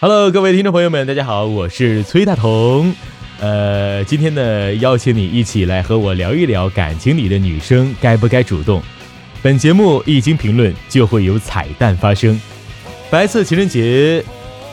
[0.00, 2.92] Hello，各位听众朋友们，大家好，我是崔大同。
[3.38, 8.82] 呃，今天呢，邀请你一起来和我聊一聊感情里的女生该不该主动。
[9.42, 12.40] 本节目一经评论，就会有彩蛋发生。
[13.10, 14.24] 白色情人节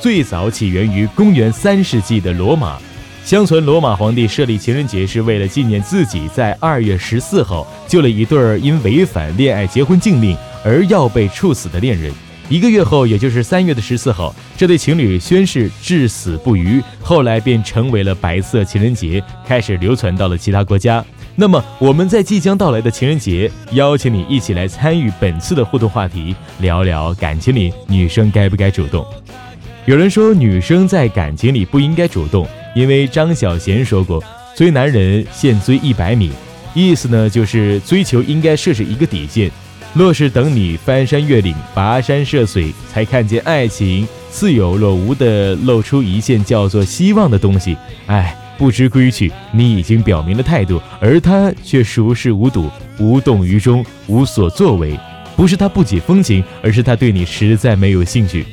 [0.00, 2.78] 最早起源于公元三世纪的罗马，
[3.24, 12.12] 相传罗马皇帝设立情人节是为了纪念自己在二月十四号救了一对儿因违反恋爱结婚禁令而要被处死的恋人。
[12.48, 21.02] 一个月后，也就是三月的十四号，这对情侣宣誓至死不渝，后来便成为了白色情人节，开始流传到了其他国家。
[21.36, 29.06] 那么，我们在即将到来的情人节，邀请你一起来参与本次的互动话题，聊聊感情里女生该不该主动。
[29.86, 34.22] 有人说，女生在感情里不应该主动，因为张小娴说过
[34.56, 36.30] ：“追男人限追一百米。”
[36.74, 39.50] 意思呢，就是追求应该设置一个底线。
[39.92, 54.98] 若是等你翻山越岭、跋山涉水，才看见爱情似有若无的露出一线叫做希望的东西，哎，不知规矩，你已经表明了态度，而他却熟视无睹、无动于衷、无所作为。
[55.36, 58.46] 不是他不解风情，而是他对你实在没有兴趣。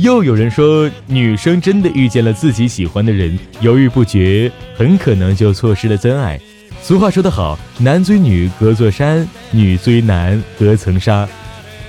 [0.00, 6.40] 又有人说，女生真的遇见了自己喜欢的人，犹豫不决，很可能就错失了真爱。
[6.80, 11.28] 俗话说得好，男追女隔座山，女追男隔层纱。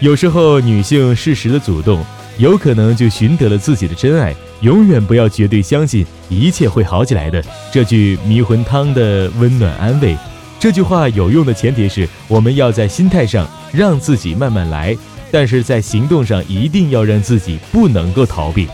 [0.02, 2.04] 有时候女性适时的主动，
[2.38, 4.36] 有可能就寻得了自己的真爱。
[4.60, 10.18] 永远不要绝对相信一切会好起来的这句迷魂汤的温暖安慰。
[10.60, 14.96] 这句话有用的前提是我们要在心态上让自己慢慢来，
[15.32, 18.68] 但是在行动上一定要让自己不能够逃避。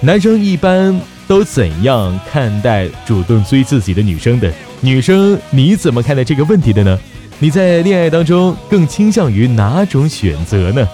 [0.00, 4.52] 男生一般都怎样看待主动追自己的女生的？
[4.80, 6.98] 女生，你怎么看待这个问题的呢？
[7.40, 10.88] 你在恋爱当中更倾向于哪种选择呢？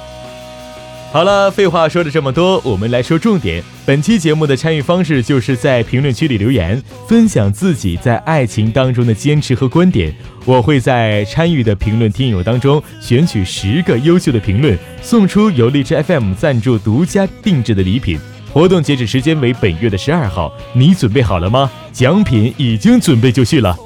[1.14, 3.62] 好了，废话说了这么多，我们来说重点。
[3.86, 10.12] 本期节目的参与方式就是在评论区里留言，分享自己在爱情当中的坚持和观点。
[10.44, 18.18] 我会在参与的评论听友当中选取十个优秀的评论，送出由荔枝 FM 赞助、独家定制的礼品。
[18.52, 21.70] 活动截止时间为本月的十二号，你准备好了吗？
[21.92, 23.76] 奖品已经准备就绪了，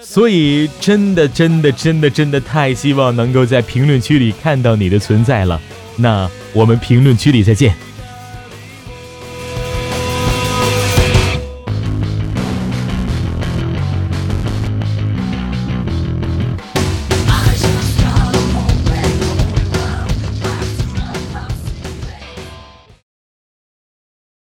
[0.00, 5.60] 所以真的真的真的真的太希望能够在评论区里看到你的存在了。
[5.98, 7.87] 那我们评论区里再见。